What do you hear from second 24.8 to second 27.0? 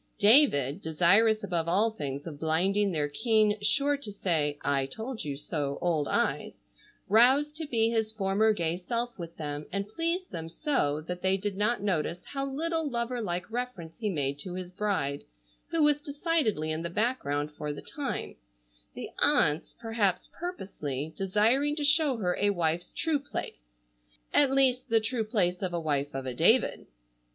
the true place of a wife of a David.